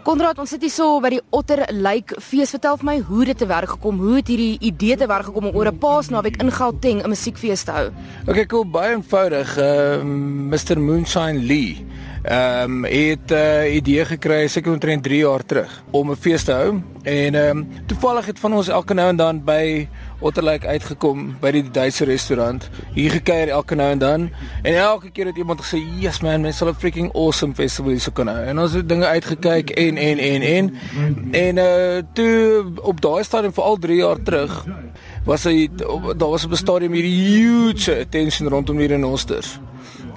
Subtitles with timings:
[0.00, 2.54] Konrad, ons sit hier so by die Otter Lake fees.
[2.54, 5.50] Vertel vir my hoe dit te werk gekom, hoe het hierdie idee te werk gekom
[5.50, 7.90] om oor 'n Paasnaweek in Gauteng 'n musiekfees te hou?
[8.26, 9.58] Okay, cool, baie eenvoudig.
[9.58, 11.84] Uh, Mr Moonshine Lee
[12.22, 16.44] ehm um, het 'n uh, idee gekry seker omtrent 3 jaar terug om 'n fees
[16.44, 19.88] te hou en ehm um, toevallig het van ons elke nou en dan by
[20.20, 22.66] Otterlyk uitgekom by die Duitse restaurant.
[22.92, 24.26] Hier gekuier elke nou en dan
[24.62, 28.00] en elke keer het iemand gesê, "Yes man, mens sal 'n freaking awesome festival hier
[28.00, 30.74] sou kan hou." En ons het dinge uitgekyk en en en en
[31.32, 34.66] en uh toe op daai stadium vir al 3 jaar terug
[35.24, 35.68] was hy
[36.16, 39.58] daar was op 'n stadium hierdie huge attention rondom die renosters.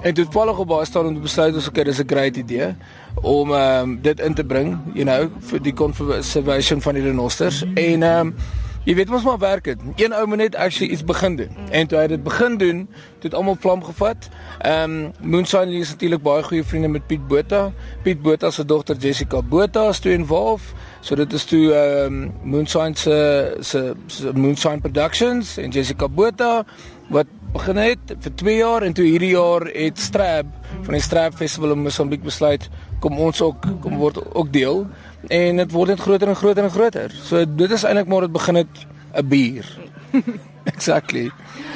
[0.04, 2.76] En toe toevallig op baie stadium besluit ons okay, dis 'n great idee
[3.22, 7.64] om ehm um, dit in te bring, you know, vir die conservation van die renosters
[7.64, 8.36] en ehm um,
[8.84, 9.80] Jy weet mos maar werk dit.
[9.96, 11.52] Een ou moet net actually iets begin doen.
[11.56, 11.68] Mm.
[11.72, 12.82] En toe hy dit begin doen,
[13.14, 14.28] het dit almal vlam gevat.
[14.60, 17.72] Ehm um, Moonshine is natuurlik baie goeie vriende met Piet Botha.
[18.04, 20.76] Piet Botha se dogter Jessica Botha is toe involved.
[21.00, 23.95] So dit is toe ehm um, Moonshine se se
[24.34, 26.66] Moonshine Productions en Jessica Botha
[27.08, 30.48] wat begin het vir 2 jaar en toe hierdie jaar het Strab
[30.86, 32.66] van die Strab Festival in Mosambik besluit
[33.04, 34.88] kom ons ook kom word ook deel
[35.30, 37.14] en dit word net groter en groter en groter.
[37.14, 39.70] So dit is eintlik maar dit begin het 'n bier.
[40.73, 41.31] exactly.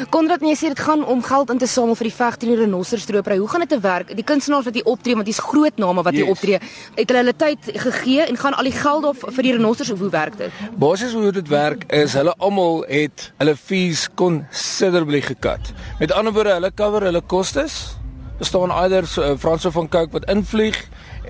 [0.10, 3.38] Konrad, jy sê dit gaan om geld in te samel vir die vegter en renosterstropery.
[3.42, 4.14] Hoe gaan dit te werk?
[4.16, 6.36] Die kunstenaars wat hier optree, want dis groot name wat hier yes.
[6.38, 6.60] optree,
[6.96, 10.02] het hulle hulle tyd gegee en gaan al die geld of vir die renosters of
[10.04, 10.64] hoe werk dit?
[10.80, 15.74] Basies hoe dit werk is hulle almal het hulle fees considerably gekat.
[16.00, 17.98] Met ander woorde, hulle cover hulle kostes.
[18.38, 20.78] Bestaan either so, uh, Franso van Cooke wat invlieg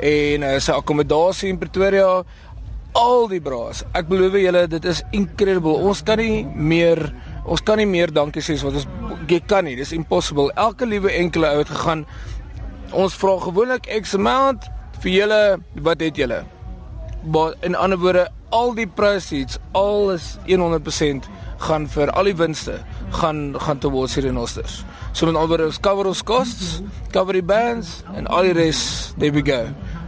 [0.04, 2.10] en uh, sy akkommodasie in Pretoria
[2.98, 3.84] al die braas.
[3.98, 5.78] Ek belowe julle dit is incredible.
[5.88, 7.08] Ons kan nie meer
[7.48, 8.88] ons kan nie meer dankie sê wat ons
[9.28, 9.76] jy kan nie.
[9.80, 10.52] Dis impossible.
[10.56, 12.06] Elke liewe enkele ou het gegaan.
[12.96, 14.68] Ons vra gewoonlik X amount
[15.04, 15.42] vir julle.
[15.84, 16.44] Wat het julle?
[17.28, 22.78] Maar in ander woorde, al die proceeds, alles 100% gaan vir al die winste
[23.18, 24.84] gaan gaan towards die renosters.
[25.12, 29.14] So met ander woorde, ons cover ons costs, cover die bands en al die res,
[29.18, 29.66] there we go.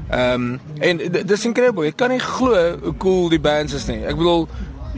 [0.09, 1.85] Ehm um, en dis incredible.
[1.89, 3.99] Ek kan nie glo hoe cool die bands is nie.
[4.09, 4.47] Ek bedoel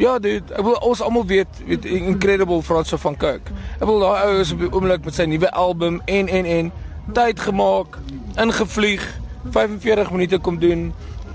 [0.01, 3.51] ja, dude, ek bedoel ons almal weet weet incredible Franso van Kirk.
[3.77, 6.71] Ek bedoel daai ou is op die oomblik met sy nuwe album en en en
[7.13, 7.97] tyd gemaak,
[8.41, 9.05] ingevlieg,
[9.53, 10.91] 45 minute kom doen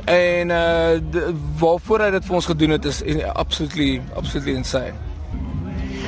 [0.07, 1.25] en uh
[1.59, 3.03] waarvoor hy dit vir ons gedoen het is
[3.35, 5.06] absolutely absolutely insane.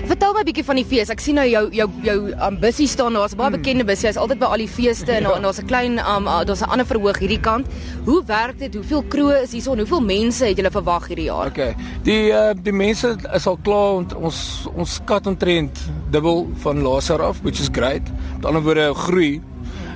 [0.08, 1.10] Vertel my 'n bietjie van die fees.
[1.12, 3.26] Ek sien nou jou jou jou um, bussie staan daar.
[3.28, 3.60] Daar's baie hmm.
[3.60, 4.08] bekende bussie.
[4.08, 5.34] Hy's altyd by al die feeste en ja.
[5.38, 7.66] daar's 'n klein um uh, daar's 'n ander verhoog hierdie kant.
[8.06, 8.74] Hoe werk dit?
[8.74, 9.78] Hoeveel kroë is hierson?
[9.78, 11.46] Hoeveel mense het julle verwag hierdie jaar?
[11.46, 11.76] Okay.
[12.02, 15.78] Die uh, die mense is al klaar ons ons skat omtrent
[16.10, 18.02] dubbel van laas jaar af, which is great.
[18.36, 19.42] Met ander woorde groei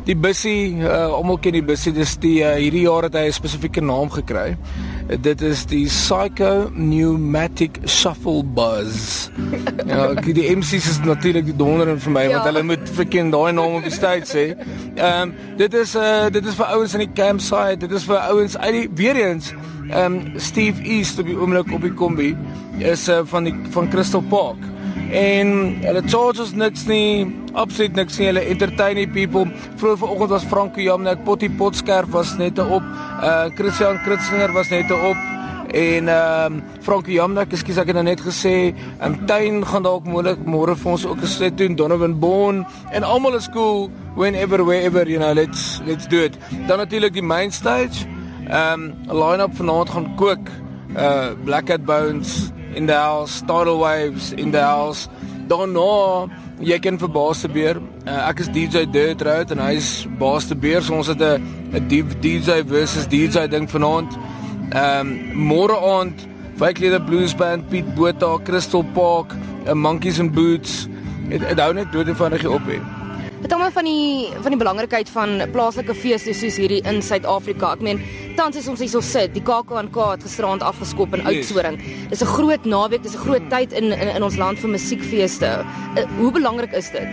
[0.05, 3.33] die bussie uh, almal ken die bussie dis die uh, hierdie jaar het hy 'n
[3.33, 9.29] spesifieke naam gekry uh, dit is die Psycho Pneumatic Shuffle Buzz.
[9.87, 12.37] Ja die MC's is natuurlik die donder vir my ja.
[12.37, 14.45] want hulle moet freaking daai naam op die stage sê.
[14.95, 18.23] Ehm um, dit is uh, dit is vir ouens in die campsite dit is vir
[18.31, 19.53] ouens uit die weer eens
[19.91, 22.33] ehm um, Steve East op die oomblik op die kombi
[22.79, 24.72] is uh, van die van Crystal Park
[25.13, 28.31] en hulle charges niks nie absoluut niks nie.
[28.31, 29.47] Hulle entertain die people.
[29.81, 32.83] Vroeër vanoggend was Franco Jamnek Potty Potskerf was net op.
[33.23, 35.17] Uh Christian Kritzinger was net op.
[35.73, 40.05] En ehm um, Franco Jamnek ekskuus ek het nou net gesê 'n tuin gaan dalk
[40.05, 41.77] moontlik môre vir ons ook gesit doen.
[41.77, 43.91] Donovan Bon en almal is cool.
[44.17, 46.37] Whenever wherever you know let's let's do it.
[46.67, 48.07] Dan natuurlik die main stage.
[48.49, 50.49] Ehm um, line-up vanaand gaan kook.
[50.97, 55.09] Uh Black Cat Bones in the house, tidal waves in the house.
[55.49, 56.31] Daarna
[56.63, 57.81] jy ken vir Baas te Beer.
[58.07, 60.83] Uh, ek is DJ Dirt Road en hy's Baas te Beer.
[60.83, 61.43] So ons het 'n
[61.75, 61.89] 'n
[62.21, 64.13] DJ versus DJ ding vanaand.
[64.73, 69.35] Ehm um, môre aand Wyklede Blues Band, Piet Botha, Crystal Park,
[69.67, 70.89] 'n Monkeys and Boots.
[71.29, 72.83] Dit hou net dood eenvoudig op hier.
[73.41, 77.73] Vertel my van die van die belangrikheid van plaaslike feeste soos hierdie in Suid-Afrika.
[77.73, 77.99] Ek meen,
[78.37, 81.79] tans is ons hier so sit, die KAK&K het gisterand afgeskop in Oudtshoorn.
[82.11, 85.65] Dis 'n groot naweek, dis 'n groot tyd in, in in ons land vir musiekfeeste.
[85.97, 87.09] Uh, hoe belangrik is dit?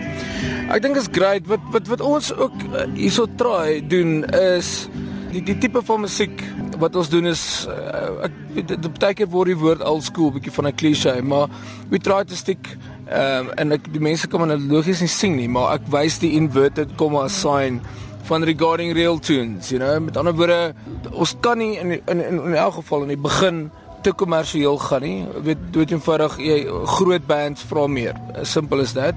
[0.70, 1.46] Ek dink dit is great.
[1.46, 4.88] Wat wat wat ons ook uh, hierso try doen is
[5.32, 6.42] die die tipe van musiek
[6.80, 10.52] wat ons doen is uh, ek dit baie keer word die woord old school bietjie
[10.52, 11.48] van 'n klise, maar
[11.90, 12.76] we try to stick
[13.12, 16.32] um, en ek die mense kan maar logies nie sien nie, maar ek wys die
[16.38, 17.80] inverted comma sign
[18.28, 20.74] van regarding real tunes, you know, met ander woorde
[21.10, 23.70] ons kan nie in in in, in elk geval in die begin
[24.02, 25.26] te kommersieel gaan nie.
[25.44, 26.64] Weet dood eenvoudig jy
[26.96, 28.16] groot bands vra meer.
[28.42, 29.14] Simple as that.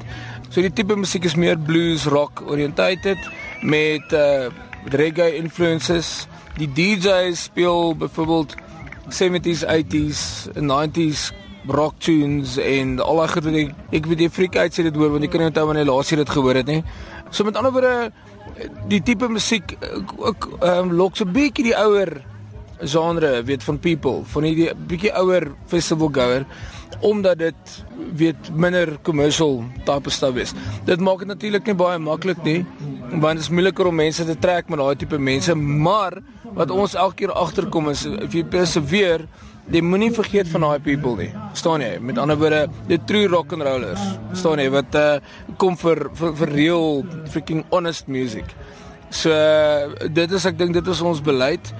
[0.49, 3.17] So die tipe musiek is meer blues rock oriented
[3.61, 4.51] met uh
[4.83, 8.55] reggae influences Die DJs speel byvoorbeeld
[9.09, 11.31] 70s, 80s, 90s
[11.65, 14.99] rock tunes en al daai goed wat ek ek weet jy freak uit sê dit
[14.99, 16.83] hoor want jy kan nie onthou wanneer laas jy dit gehoor het nie.
[17.31, 18.11] So met ander woorde
[18.87, 19.75] die tipe musiek
[20.17, 22.21] ook ehm um, lok so bietjie die ouer
[22.83, 26.47] genre weet van people van die bietjie ouer festival goer
[27.03, 27.77] omdat dit
[28.15, 30.53] weet minder commercial type stuff is.
[30.85, 32.61] Dit maak dit natuurlik nie baie maklik nie
[33.13, 36.17] want dit is moeiliker om mense te trek met daai tipe mense, maar
[36.53, 39.27] wat ons elke keer agterkom is if jy perseveer
[39.71, 41.29] Jy moenie vergeet van daai people nie.
[41.53, 41.93] Verstaan jy?
[42.03, 44.01] Met ander woorde, die true rock and rollers.
[44.33, 45.05] Verstaan jy wat uh
[45.61, 48.51] kom vir vir, vir real freaking honest music.
[49.13, 49.31] So
[50.11, 51.71] dit is ek dink dit is ons beleid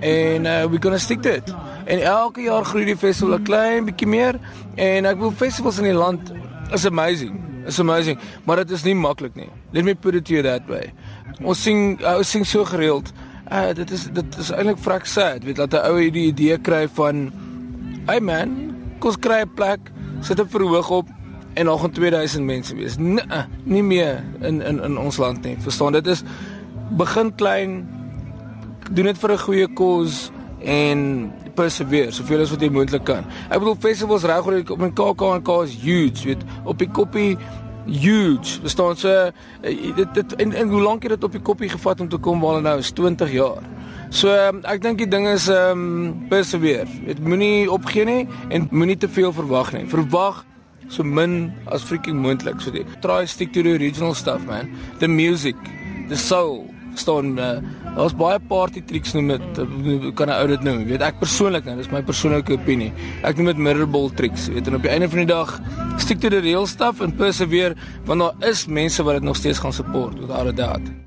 [0.00, 1.54] en uh we gonna stick to it.
[1.84, 4.40] En elke jaar groei die festival 'n klein bietjie meer
[4.74, 6.32] en ek wil festivals in die land
[6.72, 7.40] is amazing.
[7.66, 9.50] It's amazing, maar dit is nie maklik nie.
[9.72, 10.92] Let me put it to you that way.
[11.42, 13.12] Ons sing ons sing so gereeld
[13.52, 16.88] uh, dit is dit is eintlik vrek sad, weet dat 'n ou hierdie idee kry
[16.88, 17.30] van
[18.06, 19.80] hey man, kos kry 'n plek,
[20.20, 21.08] sit 'n verhoog op
[21.54, 22.96] en daar gaan 2000 mense wees.
[22.96, 23.24] Nee,
[23.64, 25.56] nie meer in in in ons land nie.
[25.58, 26.22] Verstaan, dit is
[26.90, 27.88] begin klein
[28.90, 30.30] doen dit vir 'n goeie kos
[30.60, 33.24] en persevere soveel as wat jy moontlik kan.
[33.50, 37.36] Ek bedoel festivals reg oor op in KAK is huge, weet, op die koppie
[37.86, 38.60] huge.
[38.60, 42.00] Verstaan so eh, dit dit en, en hoe lank het dit op die koppie gevat
[42.00, 43.62] om te kom waar nou is 20 jaar.
[44.10, 46.86] So ehm, ek dink die ding is ehm um, perseveer.
[47.06, 49.86] Dit moenie opgee nie en moenie te veel verwag nie.
[49.90, 50.44] Verwag
[50.88, 52.60] so min as freaking moontlik.
[52.62, 52.72] So
[53.02, 54.70] try stick to the original stuff man.
[54.98, 55.56] The music,
[56.08, 57.58] the soul staan uh,
[57.96, 60.84] daar's baie party tricks noem dit uh, kan 'n ou dit noem.
[60.84, 62.92] Weet ek persoonlik nou dis my persoonlike opinie.
[63.22, 65.60] Ek noem dit mirrorball tricks weet en op die einde van die dag
[65.98, 69.58] stick to the real stuff en persevere want daar is mense wat dit nog steeds
[69.58, 71.05] gaan support without a doubt